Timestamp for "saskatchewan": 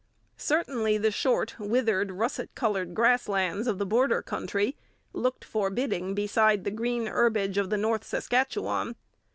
8.03-8.95